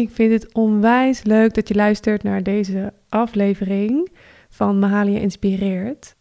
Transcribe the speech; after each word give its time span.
Ik 0.00 0.10
vind 0.10 0.32
het 0.32 0.54
onwijs 0.54 1.22
leuk 1.22 1.54
dat 1.54 1.68
je 1.68 1.74
luistert 1.74 2.22
naar 2.22 2.42
deze 2.42 2.92
aflevering 3.08 4.08
van 4.48 4.78
Mahalia 4.78 5.18
Inspireert. 5.18 6.16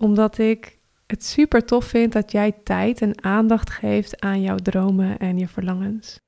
Omdat 0.00 0.38
ik 0.38 0.78
het 1.06 1.24
super 1.24 1.64
tof 1.64 1.84
vind 1.84 2.12
dat 2.12 2.32
jij 2.32 2.52
tijd 2.52 3.00
en 3.00 3.24
aandacht 3.24 3.70
geeft 3.70 4.20
aan 4.20 4.42
jouw 4.42 4.56
dromen 4.56 5.18
en 5.18 5.38
je 5.38 5.48
verlangens. 5.48 6.18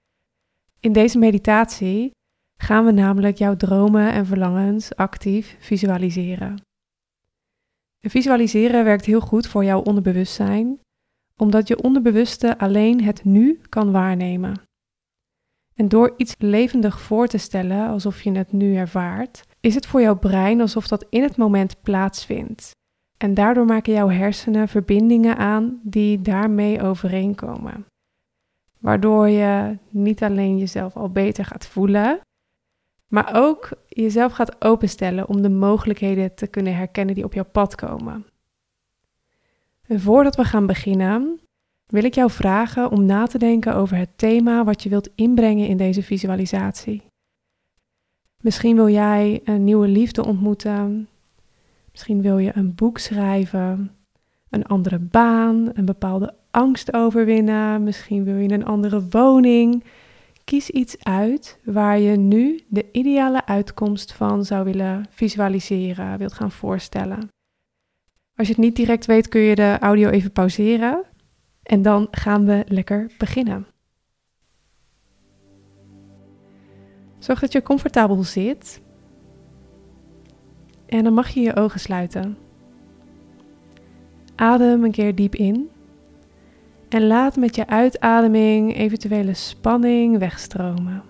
In 0.81 0.93
deze 0.93 1.19
meditatie 1.19 2.11
gaan 2.57 2.85
we 2.85 2.91
namelijk 2.91 3.37
jouw 3.37 3.57
dromen 3.57 4.13
en 4.13 4.27
verlangens 4.27 4.95
actief 4.95 5.57
visualiseren. 5.61 6.63
visualiseren 8.01 8.85
werkt 8.85 9.05
heel 9.05 9.21
goed 9.21 9.47
voor 9.47 9.65
jouw 9.65 9.81
onderbewustzijn, 9.81 10.79
omdat 11.37 11.69
je 11.69 11.83
onderbewuste 11.83 12.59
alleen 12.59 13.03
het 13.03 13.25
nu 13.25 13.61
kan 13.69 13.93
waarnemen. 13.93 14.68
En 15.79 15.89
door 15.89 16.15
iets 16.17 16.35
levendig 16.39 17.01
voor 17.01 17.27
te 17.27 17.39
stellen, 17.39 17.89
alsof 17.89 18.23
je 18.23 18.33
het 18.33 18.53
nu 18.53 18.77
ervaart, 18.77 19.43
is 19.61 19.75
het 19.75 19.87
voor 19.87 20.01
jouw 20.01 20.19
brein 20.19 20.61
alsof 20.61 20.89
dat 20.89 21.07
in 21.11 21.23
het 21.23 21.37
moment 21.37 21.83
plaatsvindt. 21.83 22.71
En 23.17 23.35
daardoor 23.35 23.65
maken 23.65 23.93
jouw 23.93 24.09
hersenen 24.09 24.69
verbindingen 24.69 25.37
aan 25.37 25.81
die 25.83 26.21
daarmee 26.21 26.83
overeenkomen. 26.83 27.87
Waardoor 28.79 29.29
je 29.29 29.79
niet 29.89 30.23
alleen 30.23 30.59
jezelf 30.59 30.97
al 30.97 31.11
beter 31.11 31.45
gaat 31.45 31.67
voelen, 31.67 32.21
maar 33.07 33.31
ook 33.35 33.71
jezelf 33.89 34.33
gaat 34.33 34.65
openstellen 34.65 35.29
om 35.29 35.43
de 35.43 35.51
mogelijkheden 35.51 36.35
te 36.35 36.47
kunnen 36.47 36.77
herkennen 36.77 37.15
die 37.15 37.25
op 37.25 37.35
jouw 37.35 37.49
pad 37.53 37.75
komen. 37.75 38.27
En 39.87 40.01
voordat 40.01 40.37
we 40.37 40.45
gaan 40.45 40.67
beginnen, 40.67 41.41
wil 41.89 42.05
ik 42.05 42.15
jou 42.15 42.31
vragen 42.31 42.91
om 42.91 43.07
na 43.07 43.27
te 43.27 43.39
denken 43.39 43.75
over 43.75 43.97
het 43.97 44.11
thema 44.17 44.65
wat 44.65 44.83
je 44.83 44.89
wilt 44.89 45.11
inbrengen 45.15 45.69
in 45.69 45.77
deze 45.77 46.03
visualisatie. 46.03 47.03
Misschien 48.43 48.77
wil 48.77 48.89
jij 48.89 49.41
een 49.45 49.65
nieuwe 49.65 49.89
liefde 49.89 50.25
ontmoeten. 50.25 51.09
Misschien 51.91 52.23
wil 52.23 52.39
je 52.39 52.51
een 52.55 52.75
boek 52.75 52.99
schrijven, 52.99 53.91
een 54.51 54.65
andere 54.65 54.99
baan, 54.99 55.71
een 55.73 55.85
bepaalde 55.85 56.35
angst 56.51 56.93
overwinnen. 56.95 57.83
Misschien 57.83 58.25
wil 58.25 58.37
je 58.37 58.53
een 58.53 58.65
andere 58.65 59.09
woning. 59.11 59.85
Kies 60.45 60.71
iets 60.71 61.05
uit 61.05 61.59
waar 61.65 61.99
je 61.99 62.17
nu 62.17 62.61
de 62.69 62.87
ideale 62.93 63.47
uitkomst 63.47 64.13
van 64.13 64.45
zou 64.45 64.65
willen 64.65 65.07
visualiseren, 65.11 66.19
wilt 66.19 66.33
gaan 66.33 66.51
voorstellen. 66.51 67.29
Als 68.37 68.47
je 68.47 68.53
het 68.53 68.63
niet 68.63 68.77
direct 68.77 69.07
weet, 69.07 69.29
kun 69.29 69.41
je 69.41 69.55
de 69.55 69.77
audio 69.81 70.09
even 70.09 70.33
pauzeren. 70.33 71.05
En 71.69 71.83
dan 71.83 72.09
gaan 72.11 72.45
we 72.45 72.65
lekker 72.69 73.11
beginnen. 73.19 73.67
Zorg 77.19 77.41
dat 77.41 77.53
je 77.53 77.63
comfortabel 77.63 78.23
zit. 78.23 78.83
En 80.87 81.05
dan 81.05 81.13
mag 81.13 81.29
je 81.29 81.41
je 81.41 81.57
ogen 81.57 81.81
sluiten. 81.81 82.39
Adem 84.35 84.85
een 84.85 84.91
keer 84.91 85.15
diep 85.15 85.35
in. 85.35 85.71
En 86.89 87.07
laat 87.07 87.37
met 87.37 87.55
je 87.55 87.67
uitademing 87.67 88.77
eventuele 88.77 89.35
spanning 89.35 90.19
wegstromen. 90.19 91.03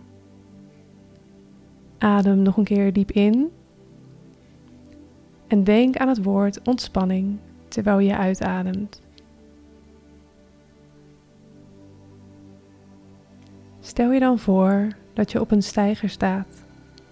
Adem 1.99 2.43
nog 2.43 2.57
een 2.57 2.65
keer 2.65 2.93
diep 2.93 3.11
in. 3.11 3.51
En 5.47 5.65
denk 5.65 5.97
aan 5.97 6.09
het 6.09 6.23
woord 6.23 6.63
ontspanning 6.63 7.39
terwijl 7.69 7.99
je 7.99 8.17
uitademt. 8.17 9.07
Stel 13.89 14.13
je 14.13 14.21
dan 14.21 14.39
voor 14.39 14.89
dat 15.15 15.33
je 15.33 15.41
op 15.41 15.51
een 15.51 15.63
steiger 15.63 16.09
staat 16.09 16.65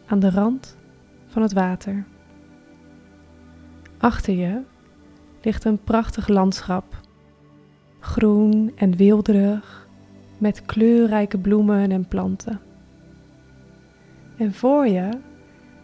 aan 0.06 0.18
de 0.18 0.30
rand 0.30 0.76
van 1.26 1.42
het 1.42 1.52
water. 1.52 2.04
Achter 3.98 4.34
je 4.34 4.60
ligt 5.42 5.64
een 5.64 5.82
prachtig 5.84 6.28
landschap, 6.28 7.00
groen 8.00 8.72
en 8.74 8.96
weelderig, 8.96 9.88
met 10.38 10.62
kleurrijke 10.66 11.38
bloemen 11.38 11.90
en 11.90 12.08
planten. 12.08 12.60
En 14.36 14.54
voor 14.54 14.86
je 14.86 15.08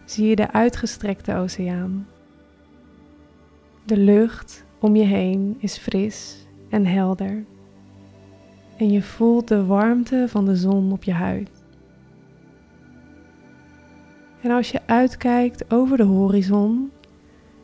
zie 0.05 0.27
je 0.27 0.35
de 0.35 0.51
uitgestrekte 0.51 1.35
oceaan. 1.35 2.07
De 3.85 3.97
lucht 3.97 4.65
om 4.79 4.95
je 4.95 5.05
heen 5.05 5.55
is 5.59 5.77
fris 5.77 6.47
en 6.69 6.85
helder 6.85 7.43
en 8.83 8.91
je 8.91 9.01
voelt 9.01 9.47
de 9.47 9.65
warmte 9.65 10.25
van 10.29 10.45
de 10.45 10.55
zon 10.55 10.91
op 10.91 11.03
je 11.03 11.11
huid. 11.11 11.49
En 14.41 14.51
als 14.51 14.71
je 14.71 14.79
uitkijkt 14.85 15.71
over 15.71 15.97
de 15.97 16.03
horizon, 16.03 16.91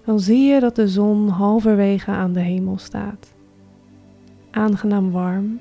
dan 0.05 0.19
zie 0.19 0.53
je 0.53 0.59
dat 0.59 0.75
de 0.75 0.87
zon 0.87 1.27
halverwege 1.27 2.11
aan 2.11 2.33
de 2.33 2.39
hemel 2.39 2.77
staat. 2.77 3.33
Aangenaam 4.51 5.11
warm 5.11 5.59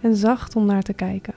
en 0.00 0.16
zacht 0.16 0.56
om 0.56 0.66
naar 0.66 0.82
te 0.82 0.92
kijken. 0.92 1.34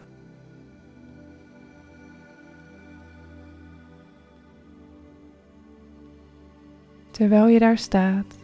Terwijl 7.12 7.48
je 7.48 7.60
daar 7.60 7.78
staat 7.78 8.38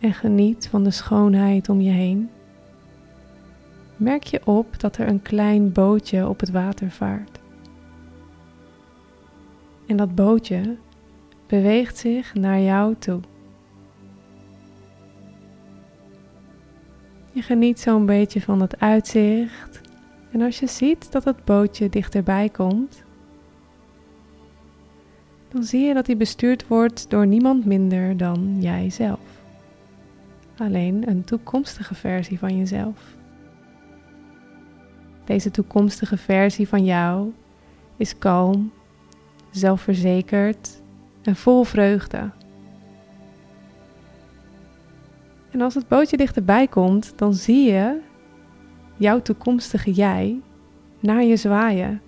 en 0.00 0.12
geniet 0.14 0.68
van 0.68 0.84
de 0.84 0.90
schoonheid 0.90 1.68
om 1.68 1.80
je 1.80 1.90
heen, 1.90 2.30
merk 4.00 4.24
je 4.24 4.46
op 4.46 4.80
dat 4.80 4.96
er 4.96 5.08
een 5.08 5.22
klein 5.22 5.72
bootje 5.72 6.28
op 6.28 6.40
het 6.40 6.50
water 6.50 6.90
vaart. 6.90 7.38
En 9.86 9.96
dat 9.96 10.14
bootje 10.14 10.76
beweegt 11.46 11.98
zich 11.98 12.34
naar 12.34 12.60
jou 12.60 12.94
toe. 12.98 13.20
Je 17.32 17.42
geniet 17.42 17.80
zo'n 17.80 18.06
beetje 18.06 18.40
van 18.40 18.60
het 18.60 18.80
uitzicht. 18.80 19.80
En 20.30 20.42
als 20.42 20.58
je 20.58 20.66
ziet 20.66 21.12
dat 21.12 21.24
het 21.24 21.44
bootje 21.44 21.88
dichterbij 21.88 22.48
komt, 22.48 23.02
dan 25.48 25.62
zie 25.62 25.80
je 25.80 25.94
dat 25.94 26.06
hij 26.06 26.16
bestuurd 26.16 26.66
wordt 26.66 27.10
door 27.10 27.26
niemand 27.26 27.64
minder 27.64 28.16
dan 28.16 28.56
jijzelf. 28.60 29.20
Alleen 30.56 31.08
een 31.08 31.24
toekomstige 31.24 31.94
versie 31.94 32.38
van 32.38 32.58
jezelf. 32.58 33.18
Deze 35.24 35.50
toekomstige 35.50 36.16
versie 36.16 36.68
van 36.68 36.84
jou 36.84 37.32
is 37.96 38.18
kalm, 38.18 38.72
zelfverzekerd 39.50 40.82
en 41.22 41.36
vol 41.36 41.64
vreugde. 41.64 42.30
En 45.50 45.60
als 45.60 45.74
het 45.74 45.88
bootje 45.88 46.16
dichterbij 46.16 46.66
komt, 46.66 47.12
dan 47.16 47.34
zie 47.34 47.72
je 47.72 48.00
jouw 48.96 49.22
toekomstige 49.22 49.92
jij 49.92 50.40
naar 51.00 51.22
je 51.22 51.36
zwaaien. 51.36 52.02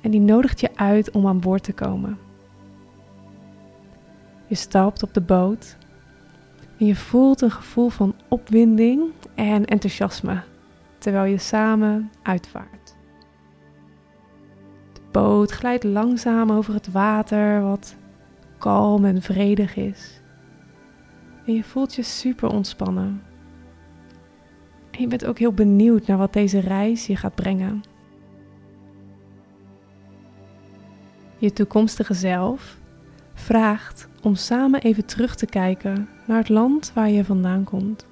En 0.00 0.10
die 0.10 0.20
nodigt 0.20 0.60
je 0.60 0.76
uit 0.76 1.10
om 1.10 1.26
aan 1.26 1.40
boord 1.40 1.62
te 1.62 1.72
komen. 1.72 2.18
Je 4.46 4.54
stapt 4.54 5.02
op 5.02 5.14
de 5.14 5.20
boot 5.20 5.76
en 6.78 6.86
je 6.86 6.96
voelt 6.96 7.40
een 7.40 7.50
gevoel 7.50 7.88
van 7.88 8.14
opwinding 8.28 9.02
en 9.34 9.64
enthousiasme 9.64 10.42
terwijl 11.00 11.24
je 11.24 11.38
samen 11.38 12.10
uitvaart. 12.22 12.96
De 14.92 15.00
boot 15.10 15.50
glijdt 15.50 15.84
langzaam 15.84 16.52
over 16.52 16.74
het 16.74 16.92
water, 16.92 17.62
wat 17.62 17.96
kalm 18.58 19.04
en 19.04 19.22
vredig 19.22 19.76
is. 19.76 20.22
En 21.46 21.54
je 21.54 21.64
voelt 21.64 21.94
je 21.94 22.02
super 22.02 22.48
ontspannen. 22.48 23.22
En 24.90 25.00
je 25.00 25.06
bent 25.06 25.26
ook 25.26 25.38
heel 25.38 25.52
benieuwd 25.52 26.06
naar 26.06 26.18
wat 26.18 26.32
deze 26.32 26.58
reis 26.58 27.06
je 27.06 27.16
gaat 27.16 27.34
brengen. 27.34 27.82
Je 31.38 31.52
toekomstige 31.52 32.14
zelf 32.14 32.78
vraagt 33.34 34.08
om 34.22 34.34
samen 34.34 34.80
even 34.80 35.04
terug 35.04 35.36
te 35.36 35.46
kijken 35.46 36.08
naar 36.26 36.38
het 36.38 36.48
land 36.48 36.92
waar 36.94 37.10
je 37.10 37.24
vandaan 37.24 37.64
komt. 37.64 38.09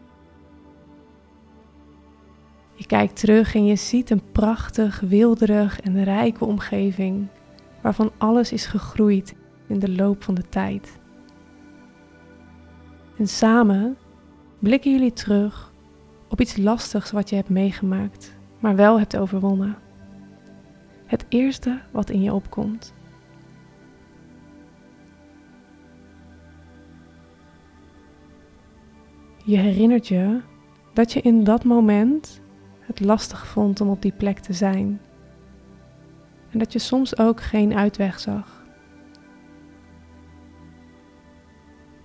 Je 2.79 2.87
kijkt 2.87 3.17
terug 3.17 3.55
en 3.55 3.67
je 3.67 3.77
ziet 3.77 4.11
een 4.11 4.33
prachtig, 4.33 5.01
wilderig 5.01 5.81
en 5.81 6.05
rijke 6.05 6.45
omgeving 6.45 7.27
waarvan 7.83 8.11
alles 8.19 8.53
is 8.53 8.67
gegroeid 8.67 9.35
in 9.67 9.79
de 9.79 9.91
loop 9.91 10.23
van 10.23 10.35
de 10.35 10.49
tijd. 10.49 10.99
En 13.17 13.29
samen 13.29 13.97
blikken 14.59 14.93
jullie 14.93 15.13
terug 15.13 15.73
op 16.29 16.41
iets 16.41 16.57
lastigs 16.57 17.11
wat 17.11 17.29
je 17.29 17.37
hebt 17.37 17.49
meegemaakt, 17.49 18.37
maar 18.59 18.77
wel 18.77 18.99
hebt 18.99 19.17
overwonnen. 19.17 19.77
Het 21.07 21.27
eerste 21.29 21.81
wat 21.91 22.11
in 22.11 22.23
je 22.23 22.33
opkomt. 22.35 22.95
Je 29.45 29.57
herinnert 29.57 30.09
je 30.09 30.41
dat 30.93 31.13
je 31.13 31.21
in 31.21 31.45
dat 31.45 31.65
moment 31.65 32.41
het 32.89 33.01
lastig 33.01 33.47
vond 33.47 33.81
om 33.81 33.89
op 33.89 34.03
die 34.03 34.13
plek 34.13 34.39
te 34.39 34.53
zijn. 34.53 35.01
En 36.51 36.59
dat 36.59 36.73
je 36.73 36.79
soms 36.79 37.19
ook 37.19 37.41
geen 37.41 37.75
uitweg 37.75 38.21
zag. 38.21 38.67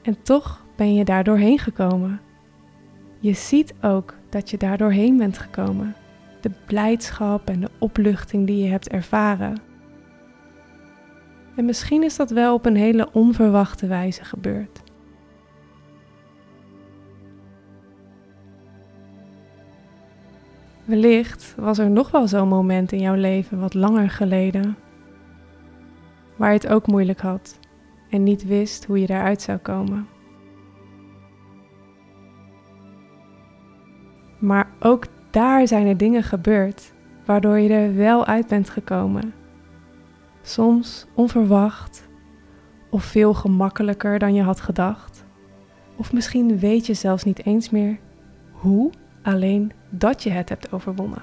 En 0.01 0.21
toch 0.23 0.65
ben 0.75 0.93
je 0.93 1.05
daar 1.05 1.23
doorheen 1.23 1.59
gekomen. 1.59 2.21
Je 3.19 3.33
ziet 3.33 3.73
ook 3.81 4.13
dat 4.29 4.49
je 4.49 4.57
daar 4.57 4.77
doorheen 4.77 5.17
bent 5.17 5.37
gekomen. 5.37 5.95
De 6.41 6.51
blijdschap 6.65 7.49
en 7.49 7.59
de 7.59 7.69
opluchting 7.79 8.47
die 8.47 8.63
je 8.63 8.69
hebt 8.69 8.89
ervaren. 8.89 9.57
En 11.55 11.65
misschien 11.65 12.03
is 12.03 12.15
dat 12.15 12.29
wel 12.29 12.53
op 12.53 12.65
een 12.65 12.75
hele 12.75 13.09
onverwachte 13.11 13.87
wijze 13.87 14.23
gebeurd. 14.23 14.82
Wellicht 20.85 21.55
was 21.57 21.77
er 21.77 21.89
nog 21.89 22.11
wel 22.11 22.27
zo'n 22.27 22.47
moment 22.47 22.91
in 22.91 22.99
jouw 22.99 23.15
leven 23.15 23.59
wat 23.59 23.73
langer 23.73 24.09
geleden, 24.09 24.77
waar 26.35 26.49
je 26.49 26.57
het 26.57 26.67
ook 26.67 26.87
moeilijk 26.87 27.19
had 27.19 27.59
en 28.09 28.23
niet 28.23 28.45
wist 28.45 28.85
hoe 28.85 28.99
je 28.99 29.07
daaruit 29.07 29.41
zou 29.41 29.57
komen. 29.57 30.07
Maar 34.39 34.67
ook 34.79 35.05
daar 35.31 35.67
zijn 35.67 35.87
er 35.87 35.97
dingen 35.97 36.23
gebeurd 36.23 36.93
waardoor 37.25 37.59
je 37.59 37.73
er 37.73 37.95
wel 37.95 38.25
uit 38.25 38.47
bent 38.47 38.69
gekomen. 38.69 39.33
Soms 40.41 41.07
onverwacht 41.13 42.09
of 42.89 43.03
veel 43.03 43.33
gemakkelijker 43.33 44.19
dan 44.19 44.33
je 44.33 44.41
had 44.41 44.61
gedacht. 44.61 45.25
Of 45.95 46.13
misschien 46.13 46.59
weet 46.59 46.85
je 46.85 46.93
zelfs 46.93 47.23
niet 47.23 47.45
eens 47.45 47.69
meer 47.69 47.99
hoe, 48.51 48.91
alleen 49.23 49.71
dat 49.89 50.23
je 50.23 50.29
het 50.29 50.49
hebt 50.49 50.71
overwonnen. 50.71 51.21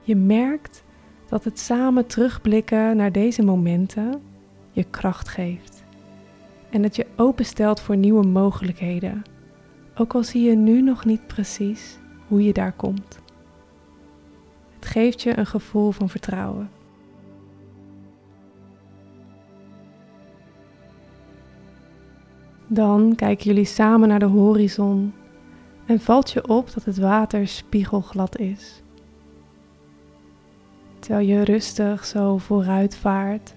Je 0.00 0.16
merkt 0.16 0.84
dat 1.28 1.44
het 1.44 1.58
samen 1.58 2.06
terugblikken 2.06 2.96
naar 2.96 3.12
deze 3.12 3.42
momenten 3.42 4.22
je 4.70 4.84
kracht 4.84 5.28
geeft 5.28 5.84
en 6.70 6.82
dat 6.82 6.96
je 6.96 7.06
openstelt 7.16 7.80
voor 7.80 7.96
nieuwe 7.96 8.26
mogelijkheden 8.26 9.22
ook 9.94 10.14
al 10.14 10.24
zie 10.24 10.42
je 10.42 10.56
nu 10.56 10.82
nog 10.82 11.04
niet 11.04 11.26
precies 11.26 11.98
hoe 12.28 12.44
je 12.44 12.52
daar 12.52 12.72
komt. 12.72 13.18
Het 14.74 14.86
geeft 14.86 15.22
je 15.22 15.38
een 15.38 15.46
gevoel 15.46 15.90
van 15.90 16.08
vertrouwen. 16.08 16.70
Dan 22.72 23.14
kijken 23.14 23.46
jullie 23.46 23.64
samen 23.64 24.08
naar 24.08 24.18
de 24.18 24.24
horizon 24.24 25.12
en 25.86 26.00
valt 26.00 26.30
je 26.30 26.48
op 26.48 26.72
dat 26.74 26.84
het 26.84 26.98
water 26.98 27.48
spiegelglad 27.48 28.38
is. 28.38 28.82
Terwijl 30.98 31.26
je 31.26 31.44
rustig 31.44 32.04
zo 32.04 32.38
vooruit 32.38 32.96
vaart 32.96 33.54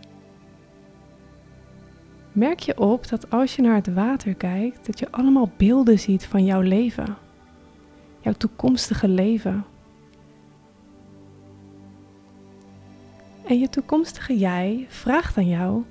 merk 2.32 2.60
je 2.60 2.80
op 2.80 3.08
dat 3.08 3.30
als 3.30 3.56
je 3.56 3.62
naar 3.62 3.76
het 3.76 3.94
water 3.94 4.34
kijkt, 4.34 4.86
dat 4.86 5.00
je 5.00 5.12
allemaal 5.12 5.52
beelden 5.58 6.00
ziet 6.00 6.26
van 6.26 6.46
jouw 6.46 6.62
leven. 6.62 7.18
Jouw 8.20 8.34
toekomstige 8.34 9.08
leven. 9.08 9.66
En 13.48 13.60
je 13.60 13.70
toekomstige 13.70 14.38
jij 14.38 14.86
vraagt 14.90 15.38
aan 15.38 15.48
jou 15.48 15.84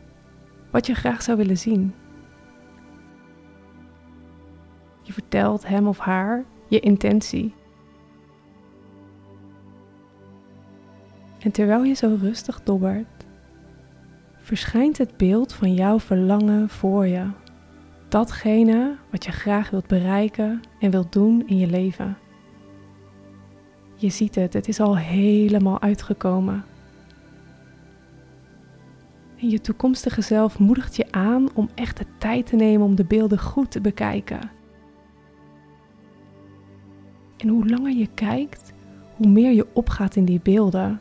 wat 0.71 0.87
je 0.87 0.95
graag 0.95 1.23
zou 1.23 1.37
willen 1.37 1.59
zien. 1.59 1.95
Vertelt 5.35 5.67
hem 5.67 5.87
of 5.87 5.99
haar 5.99 6.45
je 6.69 6.81
intentie. 6.81 7.55
En 11.39 11.51
terwijl 11.51 11.83
je 11.83 11.95
zo 11.95 12.17
rustig 12.21 12.63
dobbert, 12.63 13.25
verschijnt 14.37 14.99
het 14.99 15.17
beeld 15.17 15.53
van 15.53 15.75
jouw 15.75 15.99
verlangen 15.99 16.69
voor 16.69 17.07
je. 17.07 17.27
Datgene 18.09 18.97
wat 19.11 19.25
je 19.25 19.33
graag 19.33 19.71
wilt 19.71 19.87
bereiken 19.87 20.61
en 20.81 20.91
wilt 20.91 21.13
doen 21.13 21.43
in 21.47 21.59
je 21.59 21.67
leven. 21.67 22.19
Je 23.95 24.11
ziet 24.11 24.35
het, 24.35 24.53
het 24.53 24.69
is 24.69 24.81
al 24.81 24.97
helemaal 24.97 25.81
uitgekomen. 25.81 26.65
En 29.41 29.49
je 29.49 29.61
toekomstige 29.61 30.21
zelf 30.21 30.59
moedigt 30.59 30.97
je 30.97 31.07
aan 31.13 31.49
om 31.55 31.69
echt 31.75 31.97
de 31.97 32.07
tijd 32.19 32.47
te 32.47 32.57
nemen 32.57 32.87
om 32.87 32.95
de 32.95 33.05
beelden 33.05 33.39
goed 33.39 33.71
te 33.71 33.81
bekijken. 33.81 34.63
En 37.45 37.51
hoe 37.51 37.69
langer 37.69 37.97
je 37.97 38.09
kijkt, 38.15 38.73
hoe 39.17 39.27
meer 39.27 39.53
je 39.53 39.67
opgaat 39.73 40.17
in 40.17 40.25
die 40.25 40.41
beelden. 40.43 41.01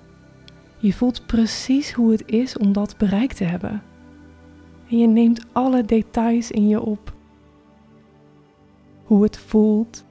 Je 0.77 0.93
voelt 0.93 1.25
precies 1.25 1.93
hoe 1.93 2.11
het 2.11 2.23
is 2.25 2.57
om 2.57 2.73
dat 2.73 2.97
bereikt 2.97 3.37
te 3.37 3.43
hebben. 3.43 3.83
En 4.89 4.97
je 4.97 5.07
neemt 5.07 5.45
alle 5.51 5.85
details 5.85 6.51
in 6.51 6.67
je 6.67 6.81
op. 6.81 7.13
Hoe 9.03 9.23
het 9.23 9.37
voelt, 9.37 10.05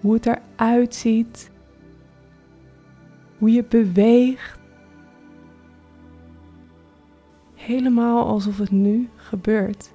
hoe 0.00 0.14
het 0.14 0.26
eruit 0.26 0.94
ziet, 0.94 1.50
hoe 3.38 3.52
je 3.52 3.64
beweegt. 3.64 4.58
Helemaal 7.54 8.26
alsof 8.26 8.58
het 8.58 8.70
nu 8.70 9.08
gebeurt. 9.16 9.92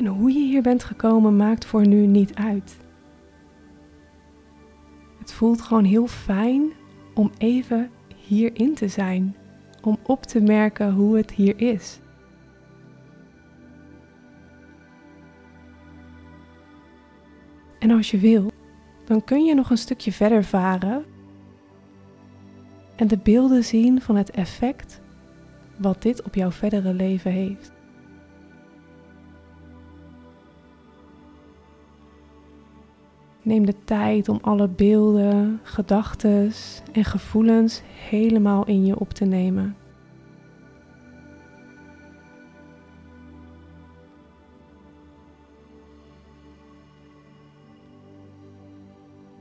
En 0.00 0.06
hoe 0.06 0.32
je 0.32 0.38
hier 0.38 0.62
bent 0.62 0.84
gekomen 0.84 1.36
maakt 1.36 1.64
voor 1.64 1.86
nu 1.86 2.06
niet 2.06 2.34
uit. 2.34 2.76
Het 5.18 5.32
voelt 5.32 5.60
gewoon 5.60 5.84
heel 5.84 6.06
fijn 6.06 6.72
om 7.14 7.30
even 7.38 7.90
hierin 8.26 8.74
te 8.74 8.88
zijn, 8.88 9.36
om 9.82 9.98
op 10.02 10.22
te 10.22 10.40
merken 10.40 10.92
hoe 10.92 11.16
het 11.16 11.30
hier 11.30 11.60
is. 11.60 12.00
En 17.78 17.90
als 17.90 18.10
je 18.10 18.18
wil, 18.18 18.50
dan 19.04 19.24
kun 19.24 19.44
je 19.44 19.54
nog 19.54 19.70
een 19.70 19.78
stukje 19.78 20.12
verder 20.12 20.44
varen 20.44 21.04
en 22.96 23.08
de 23.08 23.18
beelden 23.18 23.64
zien 23.64 24.00
van 24.00 24.16
het 24.16 24.30
effect 24.30 25.00
wat 25.76 26.02
dit 26.02 26.22
op 26.22 26.34
jouw 26.34 26.50
verdere 26.50 26.94
leven 26.94 27.30
heeft. 27.30 27.78
Neem 33.42 33.66
de 33.66 33.74
tijd 33.84 34.28
om 34.28 34.38
alle 34.42 34.68
beelden, 34.68 35.60
gedachten 35.62 36.52
en 36.92 37.04
gevoelens 37.04 37.82
helemaal 38.08 38.66
in 38.66 38.86
je 38.86 38.98
op 38.98 39.12
te 39.12 39.24
nemen. 39.24 39.76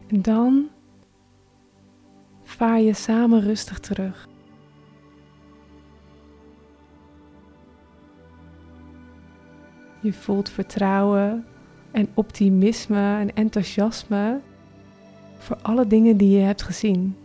En 0.07 0.21
dan 0.21 0.69
vaar 2.43 2.79
je 2.79 2.93
samen 2.93 3.41
rustig 3.41 3.79
terug. 3.79 4.27
Je 10.01 10.13
voelt 10.13 10.49
vertrouwen 10.49 11.45
en 11.91 12.09
optimisme 12.13 13.17
en 13.19 13.35
enthousiasme 13.35 14.39
voor 15.37 15.57
alle 15.61 15.87
dingen 15.87 16.17
die 16.17 16.37
je 16.37 16.43
hebt 16.43 16.61
gezien. 16.61 17.15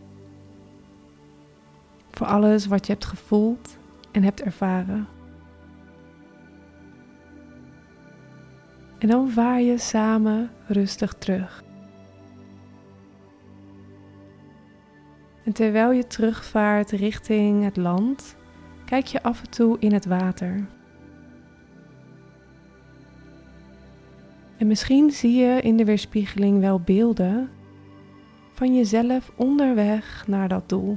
Voor 2.11 2.27
alles 2.27 2.67
wat 2.67 2.87
je 2.87 2.93
hebt 2.93 3.05
gevoeld 3.05 3.77
en 4.11 4.23
hebt 4.23 4.43
ervaren. 4.43 5.07
En 8.99 9.09
dan 9.09 9.31
vaar 9.31 9.61
je 9.61 9.79
samen 9.79 10.51
rustig 10.67 11.15
terug. 11.15 11.65
En 15.45 15.53
terwijl 15.53 15.93
je 15.93 16.07
terugvaart 16.07 16.91
richting 16.91 17.65
het 17.65 17.77
land, 17.77 18.37
kijk 18.85 19.07
je 19.07 19.23
af 19.23 19.41
en 19.41 19.51
toe 19.51 19.77
in 19.79 19.93
het 19.93 20.07
water. 20.07 20.67
En 24.57 24.67
misschien 24.67 25.11
zie 25.11 25.35
je 25.35 25.61
in 25.61 25.77
de 25.77 25.85
weerspiegeling 25.85 26.61
wel 26.61 26.81
beelden 26.81 27.51
van 28.53 28.75
jezelf 28.75 29.33
onderweg 29.37 30.25
naar 30.27 30.49
dat 30.49 30.69
doel. 30.69 30.93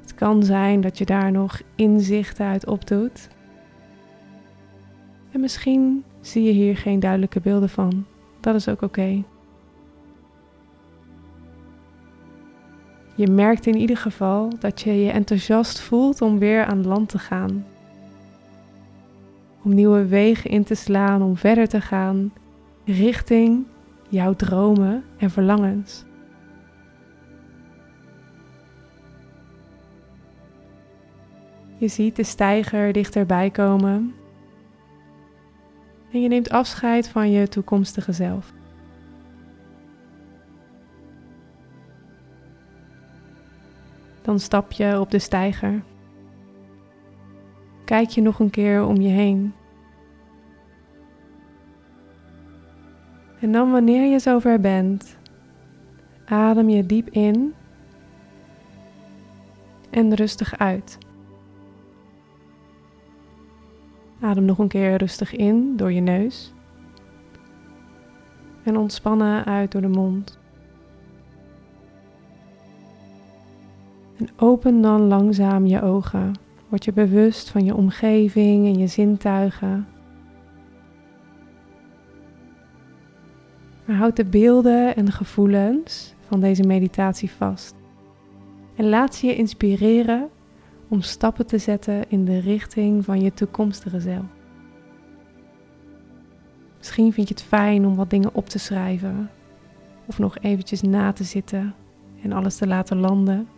Het 0.00 0.14
kan 0.14 0.42
zijn 0.42 0.80
dat 0.80 0.98
je 0.98 1.04
daar 1.04 1.32
nog 1.32 1.60
inzichten 1.74 2.46
uit 2.46 2.66
opdoet. 2.66 3.28
En 5.32 5.40
misschien 5.40 6.04
zie 6.20 6.42
je 6.42 6.52
hier 6.52 6.76
geen 6.76 7.00
duidelijke 7.00 7.40
beelden 7.40 7.68
van. 7.68 8.06
Dat 8.40 8.54
is 8.54 8.68
ook 8.68 8.82
oké. 8.82 9.24
Je 13.14 13.30
merkt 13.30 13.66
in 13.66 13.76
ieder 13.76 13.96
geval 13.96 14.52
dat 14.58 14.80
je 14.80 15.04
je 15.04 15.10
enthousiast 15.10 15.80
voelt 15.80 16.22
om 16.22 16.38
weer 16.38 16.64
aan 16.64 16.86
land 16.86 17.08
te 17.08 17.18
gaan 17.18 17.64
om 19.66 19.74
nieuwe 19.74 20.06
wegen 20.06 20.50
in 20.50 20.64
te 20.64 20.74
slaan, 20.74 21.22
om 21.22 21.36
verder 21.36 21.68
te 21.68 21.80
gaan 21.80 22.32
richting 22.84 23.66
jouw 24.08 24.34
dromen 24.34 25.04
en 25.16 25.30
verlangens. 25.30 26.04
Je 31.78 31.88
ziet 31.88 32.16
de 32.16 32.22
steiger 32.22 32.92
dichterbij 32.92 33.50
komen 33.50 34.14
en 36.12 36.20
je 36.20 36.28
neemt 36.28 36.50
afscheid 36.50 37.08
van 37.08 37.30
je 37.30 37.48
toekomstige 37.48 38.12
zelf. 38.12 38.52
Dan 44.22 44.40
stap 44.40 44.72
je 44.72 45.00
op 45.00 45.10
de 45.10 45.18
steiger. 45.18 45.82
Kijk 47.86 48.08
je 48.08 48.20
nog 48.22 48.38
een 48.38 48.50
keer 48.50 48.84
om 48.84 48.96
je 49.00 49.08
heen. 49.08 49.54
En 53.40 53.52
dan 53.52 53.70
wanneer 53.70 54.10
je 54.10 54.18
zover 54.18 54.60
bent, 54.60 55.16
adem 56.24 56.68
je 56.68 56.86
diep 56.86 57.08
in 57.08 57.54
en 59.90 60.14
rustig 60.14 60.58
uit. 60.58 60.98
Adem 64.20 64.44
nog 64.44 64.58
een 64.58 64.68
keer 64.68 64.96
rustig 64.96 65.32
in 65.32 65.76
door 65.76 65.92
je 65.92 66.00
neus. 66.00 66.52
En 68.62 68.76
ontspannen 68.76 69.44
uit 69.44 69.72
door 69.72 69.80
de 69.80 69.88
mond. 69.88 70.38
En 74.16 74.28
open 74.36 74.80
dan 74.80 75.00
langzaam 75.00 75.66
je 75.66 75.82
ogen. 75.82 76.45
Word 76.68 76.84
je 76.84 76.92
bewust 76.92 77.50
van 77.50 77.64
je 77.64 77.74
omgeving 77.74 78.66
en 78.66 78.78
je 78.78 78.86
zintuigen. 78.86 79.86
Maar 83.84 83.96
houd 83.96 84.16
de 84.16 84.24
beelden 84.24 84.96
en 84.96 85.12
gevoelens 85.12 86.14
van 86.28 86.40
deze 86.40 86.62
meditatie 86.62 87.30
vast. 87.30 87.74
En 88.76 88.88
laat 88.88 89.14
ze 89.14 89.26
je 89.26 89.36
inspireren 89.36 90.28
om 90.88 91.02
stappen 91.02 91.46
te 91.46 91.58
zetten 91.58 92.10
in 92.10 92.24
de 92.24 92.38
richting 92.38 93.04
van 93.04 93.20
je 93.20 93.34
toekomstige 93.34 94.00
zelf. 94.00 94.24
Misschien 96.78 97.12
vind 97.12 97.28
je 97.28 97.34
het 97.34 97.42
fijn 97.42 97.86
om 97.86 97.96
wat 97.96 98.10
dingen 98.10 98.34
op 98.34 98.48
te 98.48 98.58
schrijven 98.58 99.30
of 100.06 100.18
nog 100.18 100.38
eventjes 100.38 100.82
na 100.82 101.12
te 101.12 101.24
zitten 101.24 101.74
en 102.22 102.32
alles 102.32 102.56
te 102.56 102.66
laten 102.66 102.96
landen. 102.96 103.48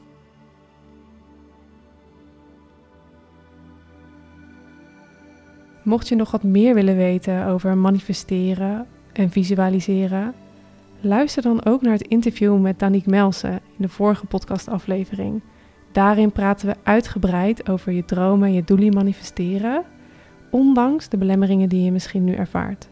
Mocht 5.88 6.08
je 6.08 6.16
nog 6.16 6.30
wat 6.30 6.42
meer 6.42 6.74
willen 6.74 6.96
weten 6.96 7.46
over 7.46 7.76
manifesteren 7.76 8.86
en 9.12 9.30
visualiseren, 9.30 10.34
luister 11.00 11.42
dan 11.42 11.64
ook 11.64 11.82
naar 11.82 11.92
het 11.92 12.06
interview 12.06 12.60
met 12.60 12.78
Danique 12.78 13.10
Melsen 13.10 13.52
in 13.52 13.76
de 13.76 13.88
vorige 13.88 14.26
podcastaflevering. 14.26 15.40
Daarin 15.92 16.32
praten 16.32 16.68
we 16.68 16.74
uitgebreid 16.82 17.68
over 17.68 17.92
je 17.92 18.04
dromen 18.04 18.48
en 18.48 18.54
je 18.54 18.64
doelen 18.64 18.94
manifesteren, 18.94 19.82
ondanks 20.50 21.08
de 21.08 21.16
belemmeringen 21.16 21.68
die 21.68 21.84
je 21.84 21.92
misschien 21.92 22.24
nu 22.24 22.32
ervaart. 22.34 22.88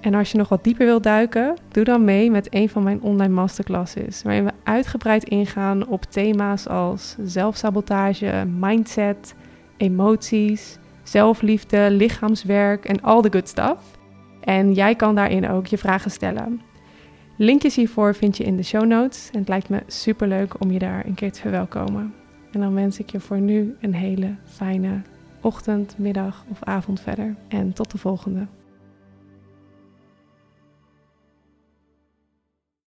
En 0.00 0.14
als 0.14 0.32
je 0.32 0.38
nog 0.38 0.48
wat 0.48 0.64
dieper 0.64 0.86
wilt 0.86 1.02
duiken, 1.02 1.56
doe 1.68 1.84
dan 1.84 2.04
mee 2.04 2.30
met 2.30 2.54
een 2.54 2.68
van 2.68 2.82
mijn 2.82 3.02
online 3.02 3.34
masterclasses, 3.34 4.22
waarin 4.22 4.44
we 4.44 4.52
uitgebreid 4.64 5.24
ingaan 5.24 5.86
op 5.86 6.04
thema's 6.04 6.68
als 6.68 7.16
zelfsabotage, 7.24 8.46
mindset, 8.58 9.34
emoties, 9.76 10.80
zelfliefde, 11.12 11.90
lichaamswerk 11.90 12.84
en 12.84 13.02
al 13.02 13.22
de 13.22 13.32
good 13.32 13.48
stuff. 13.48 13.98
En 14.40 14.72
jij 14.72 14.94
kan 14.94 15.14
daarin 15.14 15.48
ook 15.48 15.66
je 15.66 15.78
vragen 15.78 16.10
stellen. 16.10 16.60
Linkjes 17.36 17.76
hiervoor 17.76 18.14
vind 18.14 18.36
je 18.36 18.44
in 18.44 18.56
de 18.56 18.62
show 18.62 18.84
notes. 18.84 19.30
En 19.32 19.38
het 19.38 19.48
lijkt 19.48 19.68
me 19.68 19.82
super 19.86 20.28
leuk 20.28 20.60
om 20.60 20.70
je 20.70 20.78
daar 20.78 21.06
een 21.06 21.14
keer 21.14 21.32
te 21.32 21.40
verwelkomen. 21.40 22.14
En 22.52 22.60
dan 22.60 22.74
wens 22.74 22.98
ik 22.98 23.10
je 23.10 23.20
voor 23.20 23.40
nu 23.40 23.76
een 23.80 23.94
hele 23.94 24.34
fijne 24.44 25.02
ochtend, 25.40 25.98
middag 25.98 26.44
of 26.50 26.62
avond 26.62 27.00
verder. 27.00 27.36
En 27.48 27.72
tot 27.72 27.90
de 27.90 27.98
volgende. 27.98 28.46